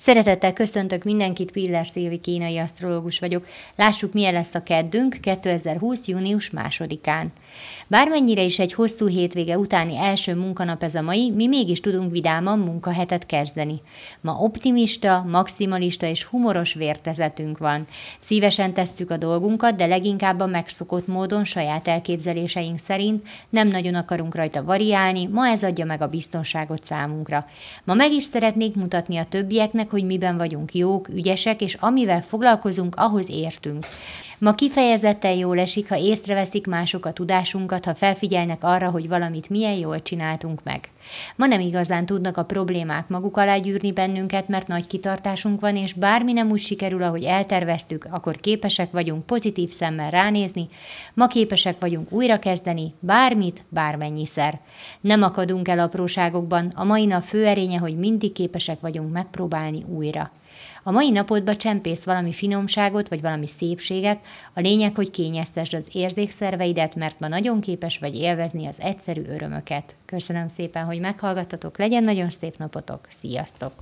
[0.00, 3.46] Szeretettel köszöntök mindenkit, Piller Szilvi kínai asztrológus vagyok.
[3.76, 6.06] Lássuk, milyen lesz a keddünk 2020.
[6.06, 7.32] június másodikán.
[7.86, 12.58] Bármennyire is egy hosszú hétvége utáni első munkanap ez a mai, mi mégis tudunk vidáman
[12.58, 13.80] munkahetet kezdeni.
[14.20, 17.86] Ma optimista, maximalista és humoros vértezetünk van.
[18.18, 24.34] Szívesen tesszük a dolgunkat, de leginkább a megszokott módon saját elképzeléseink szerint nem nagyon akarunk
[24.34, 27.46] rajta variálni, ma ez adja meg a biztonságot számunkra.
[27.84, 32.94] Ma meg is szeretnék mutatni a többieknek, hogy miben vagyunk jók, ügyesek, és amivel foglalkozunk,
[32.96, 33.86] ahhoz értünk.
[34.40, 39.72] Ma kifejezetten jól esik, ha észreveszik mások a tudásunkat, ha felfigyelnek arra, hogy valamit milyen
[39.74, 40.88] jól csináltunk meg.
[41.36, 45.92] Ma nem igazán tudnak a problémák maguk alá gyűrni bennünket, mert nagy kitartásunk van, és
[45.92, 50.68] bármi nem úgy sikerül, ahogy elterveztük, akkor képesek vagyunk pozitív szemmel ránézni,
[51.14, 54.60] ma képesek vagyunk újrakezdeni, bármit, bármennyiszer.
[55.00, 60.30] Nem akadunk el apróságokban, a mai nap fő erénye, hogy mindig képesek vagyunk megpróbálni újra.
[60.82, 64.18] A mai napodba csempész valami finomságot, vagy valami szépséget,
[64.54, 69.96] a lényeg, hogy kényeztesd az érzékszerveidet, mert ma nagyon képes vagy élvezni az egyszerű örömöket.
[70.04, 73.72] Köszönöm szépen, hogy meghallgattatok, legyen nagyon szép napotok, sziasztok!